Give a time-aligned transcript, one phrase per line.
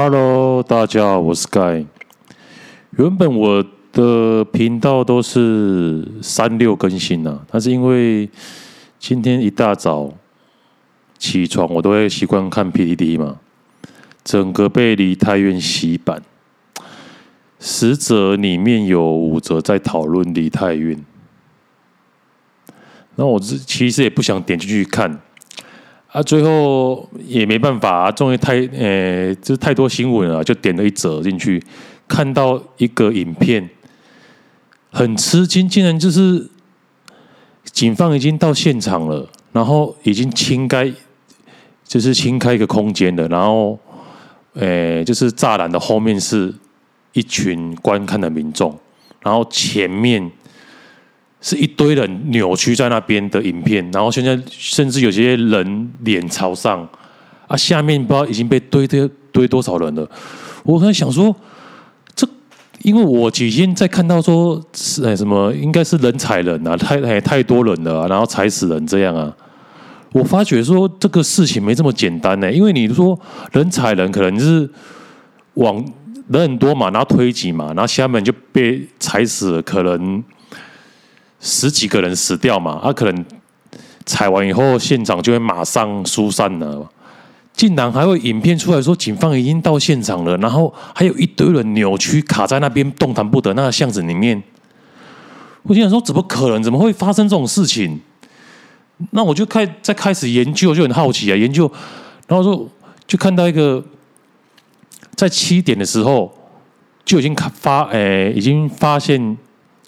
[0.00, 1.84] Hello，大家好，我是 Guy。
[2.90, 8.30] 原本我的频道都是三六更新啊，但是因为
[9.00, 10.14] 今天一大早
[11.18, 13.40] 起床，我都会习惯看 PTT 嘛，
[14.22, 16.22] 整个被梨泰院洗版，
[17.58, 21.04] 十则里面有五则在讨论李泰院，
[23.16, 25.20] 那我其实也不想点进去看。
[26.10, 31.62] 啊，最后也没办法啊，终于太呃、就太多新闻了，就点了一则进去，
[32.08, 33.68] 看到一个影片，
[34.90, 36.48] 很吃惊，竟然就是
[37.64, 40.90] 警方已经到现场了，然后已经清开，
[41.84, 43.78] 就是清开一个空间了，然后，
[44.54, 46.54] 呃、就是栅栏的后面是
[47.12, 48.74] 一群观看的民众，
[49.20, 50.32] 然后前面。
[51.40, 56.86] 是一堆人扭曲在那边的影片，然后现在甚至有些人脸朝上
[57.46, 60.08] 啊，下面不知道已经被堆堆堆多少人了。
[60.64, 61.34] 我很想说，
[62.16, 62.28] 这
[62.82, 69.32] 因为我几天在看到说是哎什么，应该是人踩人啊，太哎太多人了，然后踩死人这样啊。
[70.12, 73.16] 我发觉说这个事情没这么简单呢，因为你说
[73.52, 74.68] 人踩人，可能就是
[75.54, 75.76] 往
[76.26, 80.20] 人很多嘛，然后推挤嘛，然后下面就被踩死了，可能。
[81.40, 83.24] 十几个人死掉嘛，他、可能
[84.04, 86.90] 踩完以后，现场就会马上疏散了。
[87.54, 94.40] 竟然还会影片出来说，警方已经到现场了，然后还有一堆人扭曲卡在那边动弹不得，那个巷子里面。
[95.64, 96.62] 我心想说，怎么可能？
[96.62, 98.00] 怎么会发生这种事情？
[99.10, 101.70] 那我就开在开始研究，就很好奇啊，研究，
[102.26, 102.68] 然后说
[103.06, 103.84] 就看到一个
[105.14, 106.32] 在七点的时候
[107.04, 109.36] 就已经发，诶、欸，已经发现。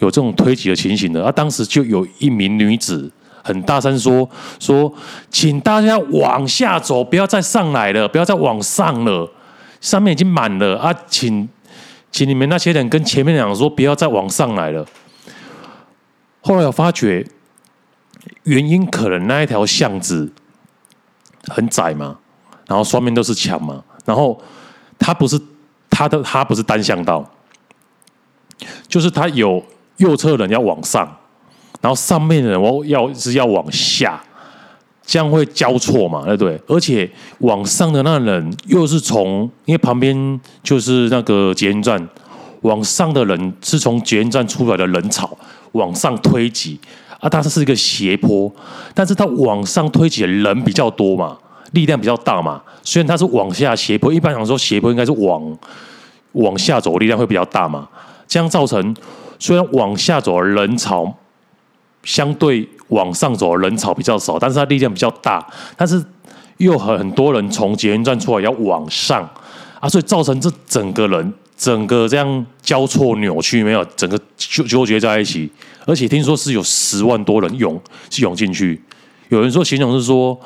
[0.00, 3.10] 有这种推挤的情形的，啊，当时就有一名女子
[3.42, 4.28] 很大声说
[4.60, 4.92] ：“说，
[5.30, 9.32] 请大家往下走，不要再上来了，不要再往上了，
[9.80, 11.48] 上面已经满了啊，请，
[12.12, 14.86] 请你们那些人跟前面两个说，不要再往上来了。”
[16.42, 17.26] 后来我发觉，
[18.42, 20.30] 原因可能那一条巷子
[21.46, 22.18] 很窄嘛，
[22.66, 24.38] 然后双面都是墙嘛，然后
[24.98, 25.40] 它不是
[25.88, 27.32] 它的，它不是单向道，
[28.86, 29.64] 就是它有。
[29.98, 31.06] 右侧人要往上，
[31.80, 34.22] 然后上面的人我要是要往下，
[35.04, 36.24] 这样会交错嘛？
[36.24, 36.60] 对不对？
[36.66, 42.08] 而且往上的那人又是从，因为旁边就是那个捷运站，
[42.62, 45.36] 往上的人是从捷运站出来的人潮
[45.72, 46.78] 往上推挤
[47.20, 48.52] 啊，它是一个斜坡，
[48.94, 51.38] 但是它往上推挤的人比较多嘛，
[51.72, 52.60] 力量比较大嘛。
[52.82, 55.58] 虽然它是往下斜坡，一般来说斜坡应该是往
[56.32, 57.88] 往下走，力量会比较大嘛，
[58.28, 58.94] 这样造成。
[59.38, 61.14] 虽然往下走人潮
[62.02, 65.44] 相对往上走人潮比较少，但是它力量比较大，
[65.76, 66.02] 但是
[66.58, 69.28] 又很多人从捷运站出来要往上
[69.80, 75.50] 啊，所以造成这整个人整个这样交错扭曲，没有整个纠纠结在一起，
[75.84, 77.80] 而且听说是有十万多人涌
[78.18, 78.80] 涌进去，
[79.28, 80.38] 有人说形容是说，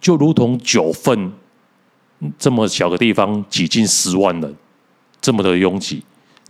[0.00, 1.32] 就如同九份
[2.38, 4.54] 这么小的地方挤进十万人，
[5.20, 6.02] 这么的拥挤。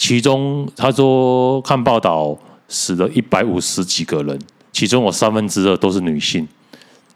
[0.00, 2.34] 其中他说看报道
[2.68, 4.38] 死了一百五十几个人，
[4.72, 6.48] 其中有三分之二都是女性，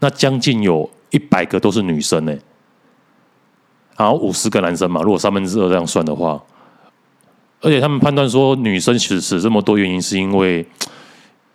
[0.00, 2.36] 那将近有一百个都是女生呢，
[3.96, 6.38] 然后五十个男生嘛，如果三分之二这样算的话，
[7.62, 10.66] 而且他们判断说女生死死这么多原因是因为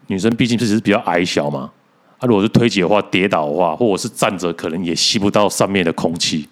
[0.07, 1.69] 女生毕竟是是比较矮小嘛，
[2.17, 6.49] 啊如果是推挤的话跌倒的话，或者是站着可能也吸不到上面的空气，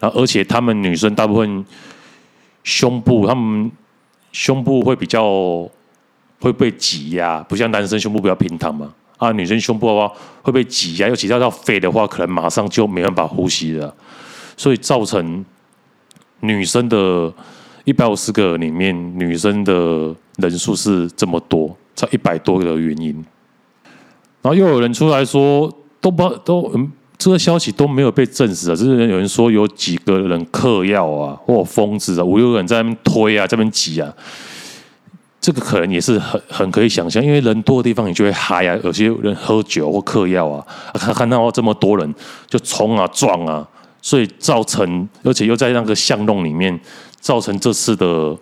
[0.00, 1.62] 然后而且他们女生大部分
[2.64, 3.70] 胸部他们。
[4.32, 5.68] 胸部会比较
[6.40, 8.92] 会被挤压，不像男生胸部比较平坦嘛。
[9.16, 13.94] 啊，女生胸部的话会被挤压，尤其到到肺的话，可能马上就没办法呼吸了。
[14.56, 15.44] 所以造成
[16.40, 17.32] 女生的
[17.84, 23.14] 一百五十个里面，女生的人数是这么多，才一百多个原因。
[24.42, 26.92] 然后又有人出来说，都不都嗯。
[27.18, 28.76] 这个消息都没有被证实啊！
[28.76, 34.12] 就是有人说有几个人嗑药啊，或疯子啊，五六个人在那边推啊，在那边挤啊。
[35.40, 38.78] 这个可能也是很很可以想象，因为人多的地方你就会嗨啊。
[38.84, 42.14] 有些人喝酒或嗑药啊，他看到这么多人
[42.48, 43.66] 就冲啊撞啊，
[44.02, 46.78] 所以造成而且又在那个巷弄里面，
[47.18, 48.36] 造成这次的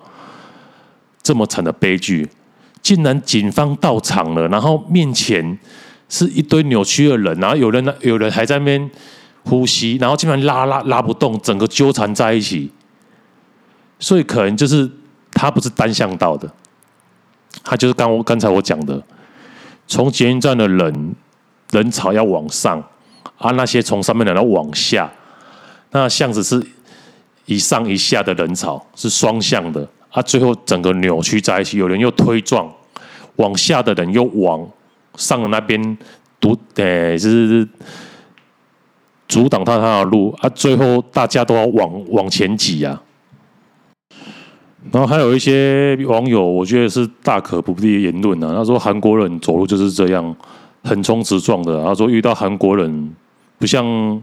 [1.22, 2.28] 这么惨的悲剧。
[2.82, 5.56] 竟然警方到场了，然后面前。
[6.14, 8.88] 是一堆扭曲的人，然后有人呢，有人还在那边
[9.42, 12.70] 呼吸，然后基本上拉拉拉不动，整个纠缠在一起，
[13.98, 14.88] 所以可能就是
[15.32, 16.48] 他不是单向道的，
[17.64, 19.02] 他就是刚我刚才我讲的，
[19.88, 21.16] 从捷运站的人
[21.72, 22.80] 人潮要往上，
[23.36, 25.12] 啊，那些从上面的人要往下，
[25.90, 26.64] 那巷子是
[27.46, 32.72] 一上一下的人潮是双向的，啊，最后整个扭曲在一起，有人又推撞，
[33.34, 34.64] 往下的人又往
[35.16, 35.98] 上了那边
[36.40, 37.68] 堵，诶，就是
[39.28, 43.02] 阻挡他他的路啊，最后大家都要往往前挤啊。
[44.92, 48.54] 然后还有一些网友，我觉得是大可不必的言论啊。
[48.54, 50.36] 他说韩国人走路就是这样
[50.84, 51.82] 横冲直撞的。
[51.82, 53.14] 他说遇到韩国人
[53.58, 54.22] 不像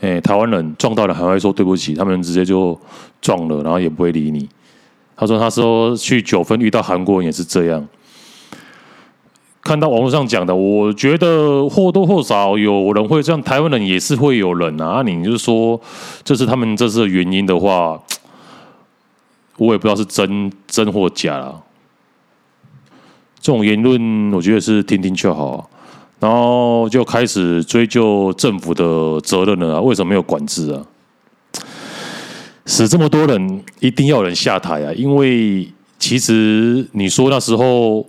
[0.00, 2.78] 诶台湾人撞到了还会说对不起，他们直接就
[3.20, 4.48] 撞了，然后也不会理你。
[5.16, 7.86] 他说他说去九分遇到韩国人也是这样。
[9.64, 15.02] 看到网络上讲的，我觉得或多或少有人会这样，台湾人也是会有人啊。
[15.02, 15.80] 你就说
[16.22, 18.00] 这是他们这次的原因的话。
[19.56, 21.54] 我也不知道是真真或假啦，
[23.40, 25.70] 这种言论我觉得是听听就好，
[26.18, 29.80] 然后就开始追究政府的责任了啊！
[29.80, 30.82] 为什么没有管制啊？
[32.66, 34.92] 死这么多人，一定要人下台啊！
[34.92, 35.68] 因为
[36.00, 38.04] 其实你说那时候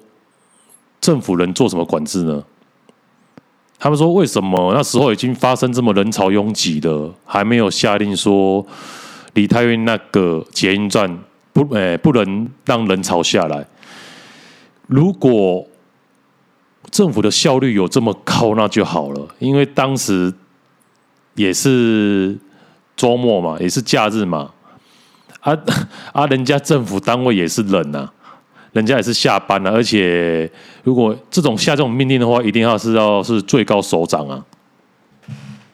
[1.06, 2.44] 政府能做什么管制呢？
[3.78, 8.66] 他们说为什么那时候已经发生这么人潮拥挤的，还没有下令说
[9.36, 11.20] 梨泰院那个捷运站？
[11.54, 13.68] 不，诶、不能让人潮下来。
[14.88, 15.68] 如果
[16.90, 19.28] 政府的效率有这么高，那就好了。
[19.38, 20.34] 因为当时
[21.36, 22.36] 也是
[22.98, 24.50] 周末嘛，也是假日嘛。
[25.42, 25.56] 啊
[26.14, 28.14] 啊，人家政府单位也是人呐、啊，
[28.76, 30.52] 人家也是下班了、而且，
[30.84, 34.44] 如果这种下这种命令的话，一定要是要是最高首长啊。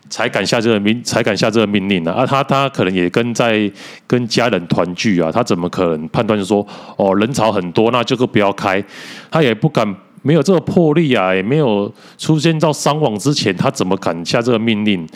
[0.07, 2.21] 才敢下这个命，才敢下这个命令呢、啊？
[2.21, 3.71] 啊，他他可能也跟在
[4.05, 6.63] 跟家人团聚啊，他怎么可能判断就说
[6.95, 8.83] 哦人潮很多，那这个不要开？
[9.31, 15.07] 他也不敢，没有这个魄力啊，也没有出现到伤亡之前，他怎么敢下这个命令？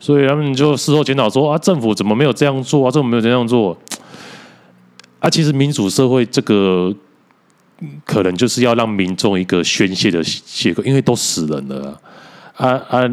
[0.00, 2.90] 所以他们就事后检讨说啊，政府怎么没有这样做啊？
[2.90, 3.76] 政府没有这样做
[5.18, 5.28] 啊？
[5.28, 6.94] 其实民主社会这个
[8.04, 12.00] 可能就是要让民众一个宣泄的借口，因为都死人了
[12.56, 13.08] 啊啊！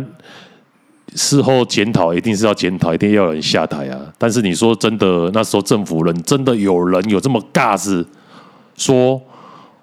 [1.15, 4.01] 事后检讨一定是要检讨，一定要有人下台啊！
[4.17, 8.05] 但是你说真的，那时候政府人真的有人有这么尬子
[8.75, 9.21] 说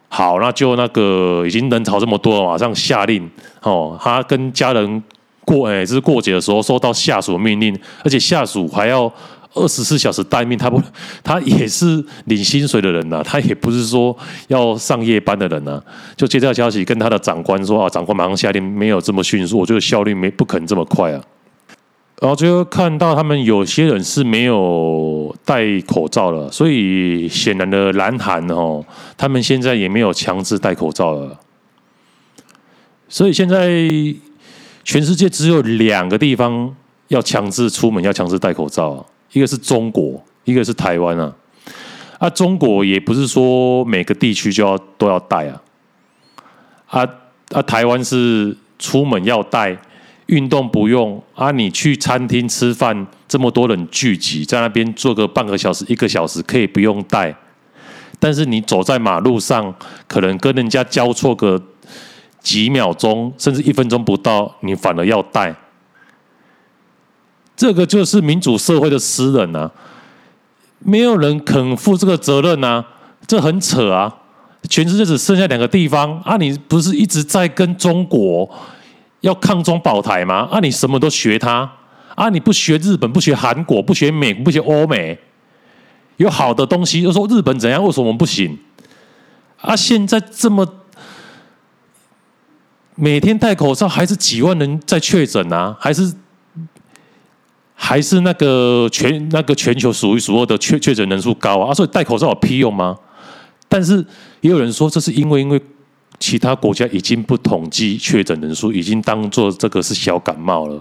[0.09, 3.31] 好，那就那个已经人潮这么多了，马上下令
[3.63, 3.99] 哦。
[3.99, 5.03] 他跟家人
[5.47, 7.75] 过哎，这是过节的时候收到下属命令，
[8.05, 9.11] 而且下属还要
[9.55, 10.59] 二十四小时待命。
[10.59, 10.81] 他不，
[11.23, 14.17] 他也是领薪水的人呐、他也不是说
[14.49, 15.83] 要上夜班的人呐、
[16.17, 21.23] 就接到消息，跟他的长官说啊，长官马上下令，没有这么迅速，我觉得效率没不可能这么快啊。
[22.21, 28.85] 然后最后看到他们有些人是没有戴口罩了，所以显然的南韩哦，
[29.17, 31.41] 他们现在也没有强制戴口罩了。
[33.09, 33.69] 所以现在
[34.85, 36.73] 全世界只有两个地方
[37.09, 41.35] 要强制出门要强制戴口罩，一个是中国，一个是台湾啊。
[42.19, 45.63] 啊，中国也不是说每个地区就要都要戴啊。
[46.87, 47.09] 啊
[47.51, 49.77] 啊，台湾是出门要戴。
[50.27, 57.35] 运动不用啊，你去餐厅吃饭，这么多人聚集在那边坐个半个小时、一个小时，可以不用戴。
[58.19, 59.75] 但是你走在马路上，
[60.07, 61.61] 可能跟人家交错个
[62.41, 65.55] 几秒钟，甚至一分钟不到，你反而要戴。
[67.63, 69.71] 这个就是民主社会的私人啊，
[70.81, 72.85] 没有人肯负这个责任啊，
[73.25, 74.13] 这很扯啊！
[74.69, 78.53] 全世界只剩下两个地方啊，你不是一直在跟中国？
[79.21, 80.49] 要抗中保台吗？
[80.51, 81.71] 啊，你什么都学他
[82.17, 82.29] 啊！
[82.31, 85.17] 你不学日本，不学韩国，不学美，不学欧美，
[86.17, 88.59] 有好的东西，又说日本怎样，为什么我们不行？
[89.61, 90.67] 啊，现在这么
[92.97, 95.77] 每天戴口罩，还是几万人在确诊啊？
[95.79, 96.13] 还是
[97.85, 101.75] 还是那个全那个全球数一数二的确确诊人数高啊？
[101.75, 102.97] 所以戴口罩有屁用吗？
[103.69, 103.97] 但是
[104.41, 105.61] 也有人说，这是因为因为。
[106.21, 110.81] 其他国家已经不统计确诊人数，已经当做这个是小感冒了。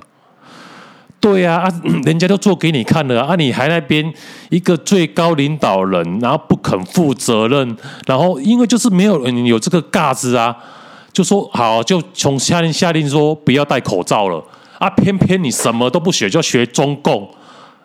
[1.20, 4.14] 对呀，啊， 人家都做给你看了啊，你还那边
[4.52, 10.56] 一个最高领导人，然后不肯负责任，然后因为就是没有人有这个架子啊，
[11.12, 14.44] 就说好，就从下令下令说不要戴口罩了
[14.82, 17.32] 啊，偏偏你什么都不学，就学中共。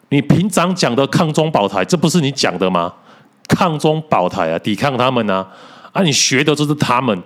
[0.08, 2.94] 你平常讲的抗中保台，这不是你讲的吗？
[3.48, 5.46] 抗中保台啊，抵抗他们啊，
[5.92, 7.22] 啊，你学的就是他们。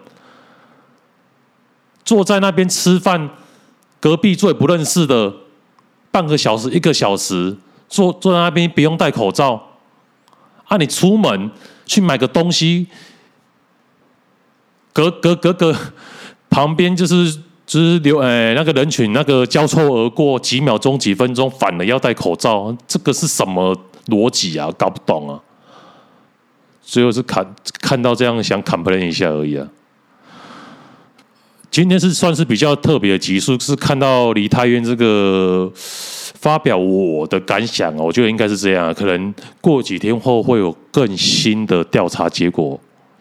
[2.05, 3.31] 坐在那边吃饭，
[4.01, 5.33] 隔壁坐也不认识的，
[6.11, 7.57] 半个小时、一个小时，
[7.89, 9.69] 坐坐在那边不用戴口罩。
[10.65, 11.49] 啊，你出门
[11.87, 12.89] 去买个东西，
[14.93, 15.77] 隔隔隔隔，
[16.49, 23.73] 旁边就是就是流哎那个人群那个交错而过，几秒钟、几分钟，反而要戴口罩，这个是什么
[24.09, 25.39] 逻辑啊，搞不懂啊。
[26.83, 29.69] 最后是看看到这样想 complain 一下而已啊。
[31.71, 38.93] 今天是算是比较特别的集数，是看到梨泰院这个发表我的感想，我觉得应该是这样。
[38.93, 42.81] 可能过几天后会有更新的调查结果，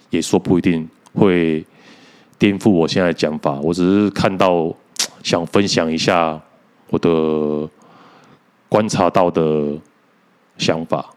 [0.10, 1.64] 也说不一定会
[2.40, 3.60] 颠覆我现在讲法。
[3.62, 4.74] 我只是看到
[5.22, 6.42] 想分享一下
[6.90, 7.70] 我的
[8.68, 9.78] 观察到的
[10.58, 11.14] 想法。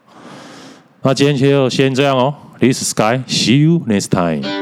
[1.02, 2.34] 那今天就先这样哦。
[2.58, 3.24] This is Sky.
[3.26, 4.61] See you next time.